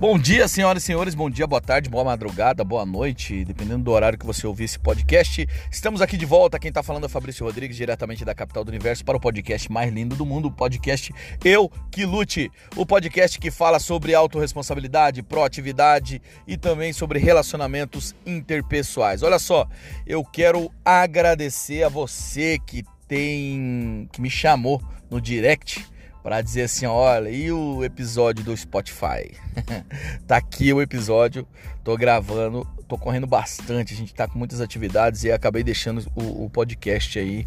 [0.00, 3.90] Bom dia, senhoras e senhores, bom dia, boa tarde, boa madrugada, boa noite, dependendo do
[3.90, 5.46] horário que você ouvir esse podcast.
[5.70, 9.04] Estamos aqui de volta, quem está falando é Fabrício Rodrigues, diretamente da capital do universo,
[9.04, 11.12] para o podcast mais lindo do mundo, o podcast
[11.44, 19.22] Eu Que Lute, o podcast que fala sobre autorresponsabilidade, proatividade e também sobre relacionamentos interpessoais.
[19.22, 19.68] Olha só,
[20.06, 25.84] eu quero agradecer a você que tem que me chamou no direct
[26.22, 29.34] para dizer assim, olha, e o episódio do Spotify?
[30.26, 31.46] tá aqui o episódio,
[31.82, 36.44] tô gravando, tô correndo bastante, a gente tá com muitas atividades e acabei deixando o,
[36.44, 37.46] o podcast aí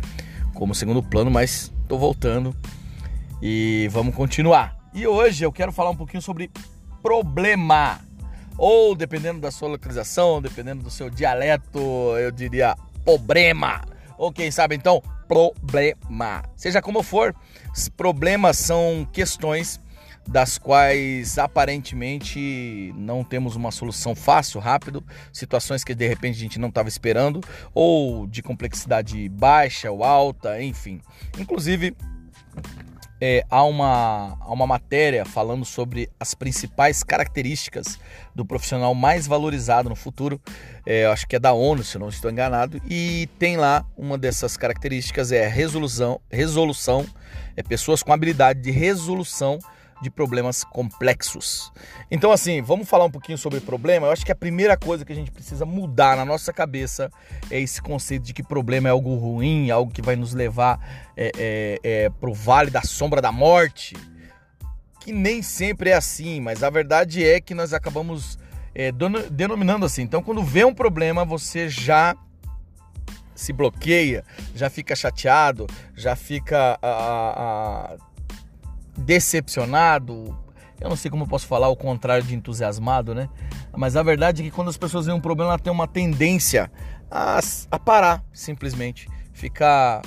[0.54, 2.56] como segundo plano, mas tô voltando
[3.42, 4.76] e vamos continuar.
[4.94, 6.50] E hoje eu quero falar um pouquinho sobre
[7.02, 8.00] problema,
[8.58, 11.80] ou dependendo da sua localização, dependendo do seu dialeto,
[12.18, 13.82] eu diria problema,
[14.18, 15.02] ou quem sabe então
[15.34, 16.44] problema.
[16.56, 17.36] Seja como for,
[17.98, 19.82] problemas são questões
[20.28, 25.04] das quais aparentemente não temos uma solução fácil, rápido,
[25.34, 27.42] situações que de repente a gente não estava esperando,
[27.74, 31.02] ou de complexidade baixa ou alta, enfim.
[31.38, 31.96] Inclusive,
[33.22, 38.00] é, há, uma, há uma matéria falando sobre as principais características
[38.36, 40.42] do profissional mais valorizado no futuro.
[40.86, 42.82] É, acho que é da ONU, se não estou enganado.
[42.90, 47.06] E tem lá uma dessas características é resolução, resolução,
[47.56, 49.60] é pessoas com habilidade de resolução
[50.04, 51.72] de problemas complexos.
[52.12, 54.08] Então, assim, vamos falar um pouquinho sobre problema.
[54.08, 57.10] Eu acho que a primeira coisa que a gente precisa mudar na nossa cabeça
[57.50, 60.78] é esse conceito de que problema é algo ruim, algo que vai nos levar
[61.16, 63.96] é, é, é, para o vale da sombra da morte.
[65.00, 68.38] Que nem sempre é assim, mas a verdade é que nós acabamos
[68.76, 68.92] é,
[69.32, 70.02] denominando assim.
[70.02, 72.16] Então, quando vê um problema, você já
[73.34, 76.78] se bloqueia, já fica chateado, já fica.
[76.82, 77.96] a
[78.98, 80.38] decepcionado,
[80.80, 83.30] eu não sei como eu posso falar o contrário de entusiasmado, né?
[83.76, 86.72] Mas a verdade é que quando as pessoas veem um problema, ela tem uma tendência
[87.10, 87.40] a,
[87.72, 89.08] a parar, simplesmente.
[89.32, 90.02] Ficar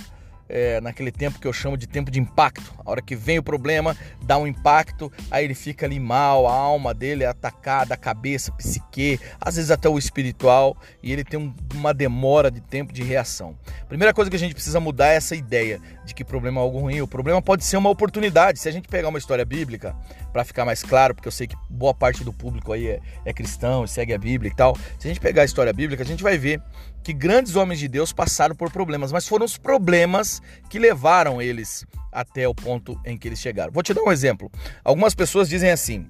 [0.48, 2.74] é, naquele tempo que eu chamo de tempo de impacto.
[2.84, 6.52] A hora que vem o problema, dá um impacto, aí ele fica ali mal, a
[6.52, 11.24] alma dele é atacada, a cabeça, a psique, às vezes até o espiritual, e ele
[11.24, 13.56] tem um, uma demora de tempo de reação.
[13.88, 16.78] Primeira coisa que a gente precisa mudar é essa ideia de que problema é algo
[16.78, 17.00] ruim.
[17.00, 18.58] O problema pode ser uma oportunidade.
[18.58, 19.94] Se a gente pegar uma história bíblica,
[20.36, 23.32] para ficar mais claro, porque eu sei que boa parte do público aí é, é
[23.32, 24.76] cristão, segue a Bíblia e tal.
[24.98, 26.60] Se a gente pegar a história bíblica, a gente vai ver
[27.06, 31.86] que grandes homens de Deus passaram por problemas, mas foram os problemas que levaram eles
[32.10, 33.72] até o ponto em que eles chegaram.
[33.72, 34.50] Vou te dar um exemplo.
[34.82, 36.04] Algumas pessoas dizem assim: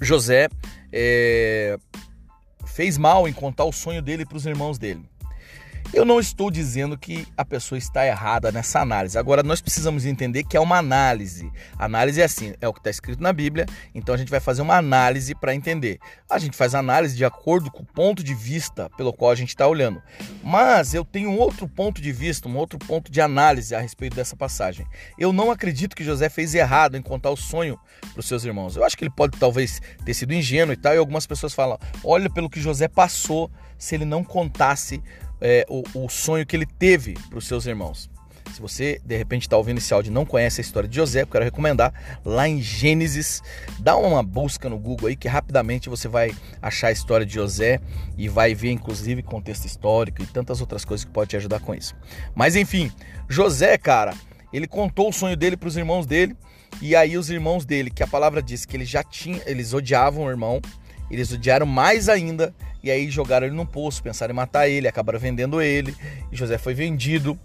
[0.00, 0.48] José
[0.92, 1.76] é,
[2.66, 5.09] fez mal em contar o sonho dele para os irmãos dele.
[5.92, 9.18] Eu não estou dizendo que a pessoa está errada nessa análise.
[9.18, 11.50] Agora, nós precisamos entender que é uma análise.
[11.76, 14.62] Análise é assim, é o que está escrito na Bíblia, então a gente vai fazer
[14.62, 15.98] uma análise para entender.
[16.30, 19.48] A gente faz análise de acordo com o ponto de vista pelo qual a gente
[19.48, 20.00] está olhando.
[20.44, 24.14] Mas eu tenho um outro ponto de vista, um outro ponto de análise a respeito
[24.14, 24.86] dessa passagem.
[25.18, 27.76] Eu não acredito que José fez errado em contar o sonho
[28.12, 28.76] para os seus irmãos.
[28.76, 31.80] Eu acho que ele pode talvez ter sido ingênuo e tal, e algumas pessoas falam:
[32.04, 35.02] olha pelo que José passou se ele não contasse
[35.40, 38.10] é, o, o sonho que ele teve para os seus irmãos.
[38.52, 41.22] Se você de repente está ouvindo esse áudio e não conhece a história de José,
[41.22, 41.92] eu quero recomendar
[42.24, 43.42] lá em Gênesis,
[43.78, 47.80] dá uma busca no Google aí que rapidamente você vai achar a história de José
[48.18, 51.74] e vai ver inclusive contexto histórico e tantas outras coisas que pode te ajudar com
[51.74, 51.94] isso.
[52.34, 52.90] Mas enfim,
[53.28, 54.14] José, cara,
[54.52, 56.36] ele contou o sonho dele para os irmãos dele
[56.82, 60.24] e aí os irmãos dele, que a palavra diz que eles já tinham, eles odiavam
[60.24, 60.60] o irmão,
[61.10, 65.18] eles odiaram mais ainda e aí jogaram ele num poço, pensaram em matar ele, acabaram
[65.18, 65.94] vendendo ele.
[66.30, 67.38] E José foi vendido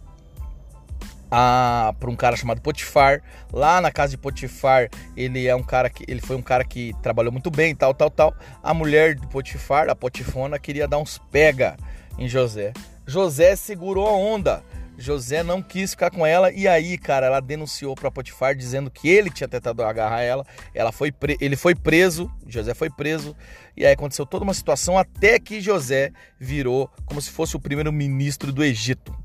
[1.29, 3.21] para um cara chamado Potifar.
[3.51, 6.93] Lá na casa de Potifar, ele é um cara que ele foi um cara que
[7.01, 8.33] trabalhou muito bem, tal, tal, tal.
[8.63, 11.75] A mulher de Potifar, a Potifona, queria dar uns pega
[12.17, 12.73] em José.
[13.05, 14.63] José segurou a onda.
[14.97, 19.09] José não quis ficar com ela e aí, cara, ela denunciou para Potifar dizendo que
[19.09, 20.45] ele tinha tentado agarrar ela.
[20.73, 21.37] Ela foi pre...
[21.41, 23.35] ele foi preso, José foi preso
[23.75, 27.91] e aí aconteceu toda uma situação até que José virou como se fosse o primeiro
[27.91, 29.15] ministro do Egito.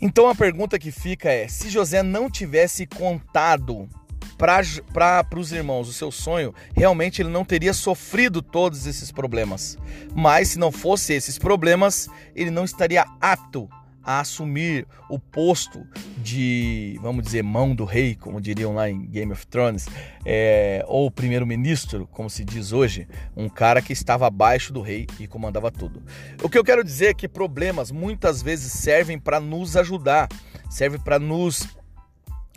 [0.00, 3.88] Então a pergunta que fica é: se José não tivesse contado
[4.36, 9.78] para os irmãos o seu sonho, realmente ele não teria sofrido todos esses problemas.
[10.14, 13.68] Mas se não fosse esses problemas, ele não estaria apto
[14.04, 15.86] a assumir o posto
[16.18, 19.86] de, vamos dizer, mão do rei, como diriam lá em Game of Thrones,
[20.24, 25.26] é, ou primeiro-ministro, como se diz hoje, um cara que estava abaixo do rei e
[25.26, 26.02] comandava tudo.
[26.42, 30.28] O que eu quero dizer é que problemas muitas vezes servem para nos ajudar,
[30.68, 31.66] servem para nos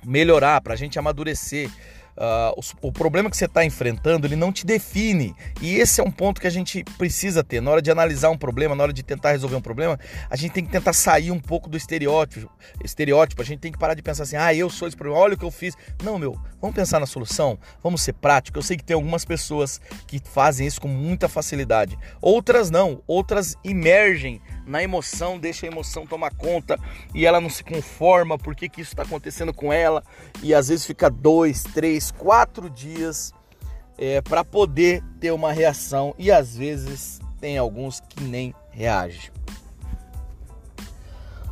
[0.06, 1.70] melhorar, para a gente amadurecer.
[2.18, 5.36] Uh, o, o, problema que você está enfrentando, ele não te define.
[5.62, 7.62] E esse é um ponto que a gente precisa ter.
[7.62, 10.52] Na hora de analisar um problema, na hora de tentar resolver um problema, a gente
[10.52, 12.52] tem que tentar sair um pouco do estereótipo.
[12.84, 13.42] estereótipo.
[13.42, 15.38] A gente tem que parar de pensar assim, ah, eu sou esse problema, olha o
[15.38, 15.76] que eu fiz.
[16.04, 18.64] Não, meu, vamos pensar na solução, vamos ser práticos.
[18.64, 21.96] Eu sei que tem algumas pessoas que fazem isso com muita facilidade.
[22.20, 26.78] Outras não, outras emergem na emoção, deixa a emoção tomar conta
[27.14, 30.04] e ela não se conforma porque que isso está acontecendo com ela
[30.44, 33.34] e às vezes fica dois, três, quatro dias
[33.98, 39.32] é, para poder ter uma reação e às vezes tem alguns que nem reagem.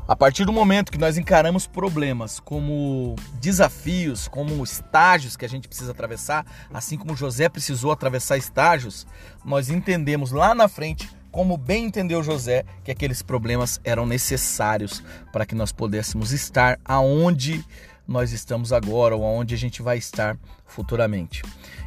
[0.07, 5.67] A partir do momento que nós encaramos problemas como desafios, como estágios que a gente
[5.67, 9.07] precisa atravessar, assim como José precisou atravessar estágios,
[9.43, 15.03] nós entendemos lá na frente como bem entendeu José, que aqueles problemas eram necessários
[15.33, 17.61] para que nós pudéssemos estar aonde
[18.07, 21.43] nós estamos agora ou aonde a gente vai estar futuramente.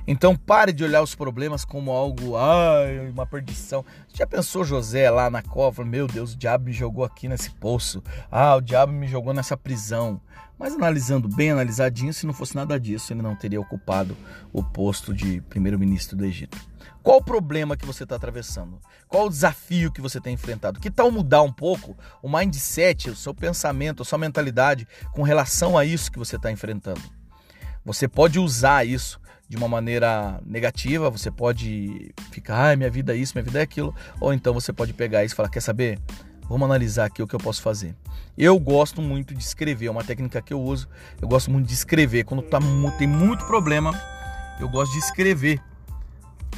[0.07, 3.83] Então pare de olhar os problemas como algo, ai, uma perdição.
[4.13, 5.83] Já pensou José lá na cova?
[5.83, 8.03] Meu Deus, o diabo me jogou aqui nesse poço.
[8.31, 10.21] Ah, o diabo me jogou nessa prisão.
[10.59, 14.17] Mas analisando bem, analisadinho, se não fosse nada disso, ele não teria ocupado
[14.53, 16.59] o posto de primeiro-ministro do Egito.
[17.03, 18.81] Qual o problema que você está atravessando?
[19.07, 20.81] Qual o desafio que você tem enfrentado?
[20.81, 25.79] Que tal mudar um pouco o mindset, o seu pensamento, a sua mentalidade com relação
[25.79, 27.01] a isso que você está enfrentando?
[27.85, 33.17] Você pode usar isso de uma maneira negativa, você pode ficar, ah, minha vida é
[33.17, 35.99] isso, minha vida é aquilo, ou então você pode pegar isso e falar, quer saber?
[36.49, 37.95] Vamos analisar aqui o que eu posso fazer.
[38.37, 40.89] Eu gosto muito de escrever, é uma técnica que eu uso.
[41.21, 42.25] Eu gosto muito de escrever.
[42.25, 42.59] Quando tá,
[42.97, 43.93] tem muito problema,
[44.59, 45.61] eu gosto de escrever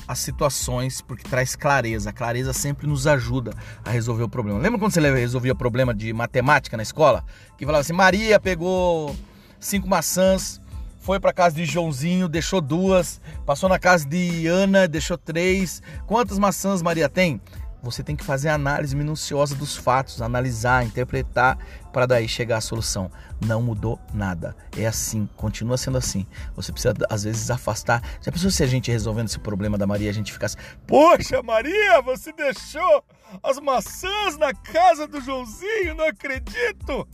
[0.06, 2.10] as situações porque traz clareza.
[2.10, 3.52] A clareza sempre nos ajuda
[3.84, 4.58] a resolver o problema.
[4.58, 7.24] Lembra quando você resolvia problema de matemática na escola?
[7.58, 9.16] Que falava assim: Maria pegou
[9.58, 10.60] cinco maçãs,
[11.00, 15.82] foi para casa de Joãozinho, deixou duas, passou na casa de Ana, deixou três.
[16.06, 17.40] Quantas maçãs Maria tem?
[17.82, 21.58] Você tem que fazer análise minuciosa dos fatos, analisar, interpretar
[21.92, 23.10] para daí chegar à solução.
[23.44, 24.54] Não mudou nada.
[24.76, 26.26] É assim, continua sendo assim.
[26.54, 28.02] Você precisa às vezes afastar.
[28.20, 30.56] Já pensou se a gente resolvendo esse problema da Maria, a gente ficasse:
[30.86, 33.04] "Poxa, Maria, você deixou
[33.42, 37.08] as maçãs na casa do Joãozinho, não acredito".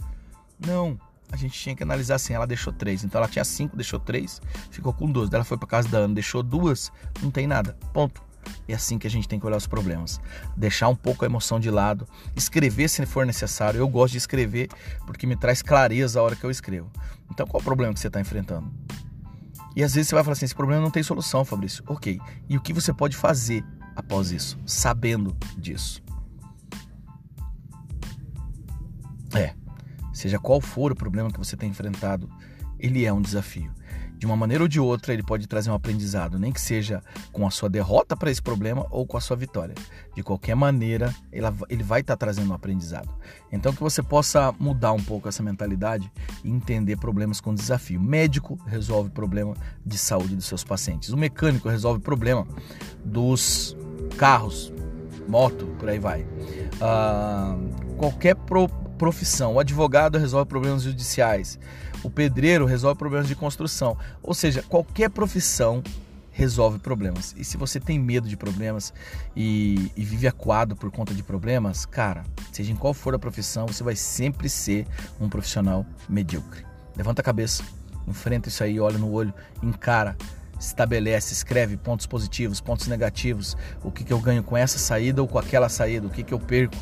[0.58, 0.98] Não,
[1.30, 4.40] a gente tinha que analisar assim, ela deixou três, então ela tinha cinco, deixou três,
[4.70, 5.32] ficou com duas.
[5.32, 6.90] Ela foi para casa da Ana, deixou duas,
[7.22, 7.76] não tem nada.
[7.92, 8.25] Ponto.
[8.69, 10.20] É assim que a gente tem que olhar os problemas.
[10.56, 13.78] Deixar um pouco a emoção de lado, escrever se for necessário.
[13.78, 14.69] Eu gosto de escrever
[15.06, 16.90] porque me traz clareza a hora que eu escrevo.
[17.31, 18.72] Então, qual é o problema que você está enfrentando?
[19.75, 21.84] E às vezes você vai falar assim: esse problema não tem solução, Fabrício.
[21.87, 22.19] Ok.
[22.48, 23.64] E o que você pode fazer
[23.94, 26.02] após isso, sabendo disso?
[29.34, 29.54] É.
[30.12, 32.28] Seja qual for o problema que você tem enfrentado,
[32.78, 33.75] ele é um desafio
[34.16, 37.02] de uma maneira ou de outra, ele pode trazer um aprendizado, nem que seja
[37.32, 39.74] com a sua derrota para esse problema ou com a sua vitória.
[40.14, 43.08] De qualquer maneira, ele vai estar tá trazendo um aprendizado.
[43.52, 46.10] Então, que você possa mudar um pouco essa mentalidade
[46.42, 48.00] e entender problemas com desafio.
[48.00, 49.54] O médico resolve problema
[49.84, 51.10] de saúde dos seus pacientes.
[51.10, 52.46] O mecânico resolve problema
[53.04, 53.76] dos
[54.16, 54.72] carros,
[55.28, 56.22] moto, por aí vai.
[56.22, 59.54] Uh, qualquer pro profissão.
[59.54, 61.58] O advogado resolve problemas judiciais.
[62.03, 63.96] O pedreiro resolve problemas de construção.
[64.22, 65.82] Ou seja, qualquer profissão
[66.36, 67.34] resolve problemas.
[67.38, 68.93] E se você tem medo de problemas
[69.34, 73.67] e, e, vive acuado por conta de problemas, cara, seja em qual for a profissão,
[73.67, 74.86] você vai sempre ser
[75.19, 76.62] um profissional medíocre.
[76.94, 77.62] Levanta a cabeça,
[78.06, 80.15] enfrenta isso aí, olha no olho, encara,
[80.60, 85.29] estabelece, escreve pontos positivos, pontos negativos, o que, que eu ganho com essa saída ou
[85.29, 86.76] com aquela saída, o que, que eu perco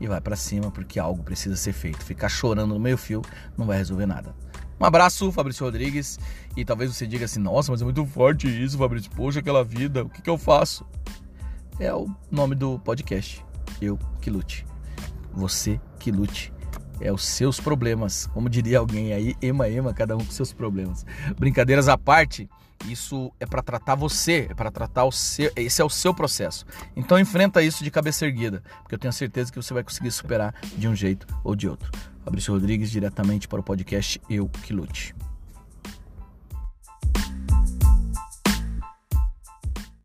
[0.00, 2.04] e vai para cima porque algo precisa ser feito.
[2.04, 3.22] Ficar chorando no meio fio
[3.56, 4.34] não vai resolver nada.
[4.78, 6.18] Um abraço, Fabrício Rodrigues.
[6.56, 9.10] E talvez você diga assim: nossa, mas é muito forte isso, Fabrício.
[9.10, 10.86] Poxa, aquela vida, o que, que eu faço?
[11.78, 13.44] É o nome do podcast.
[13.80, 14.66] Eu que lute.
[15.32, 16.52] Você que lute.
[17.00, 18.26] É os seus problemas.
[18.28, 21.04] Como diria alguém aí, ema, ema, cada um com seus problemas.
[21.38, 22.48] Brincadeiras à parte,
[22.90, 26.64] isso é para tratar você, é para tratar o seu, esse é o seu processo.
[26.94, 30.54] Então enfrenta isso de cabeça erguida, porque eu tenho certeza que você vai conseguir superar
[30.76, 31.90] de um jeito ou de outro.
[32.24, 35.14] Fabrício Rodrigues, diretamente para o podcast Eu Que Lute.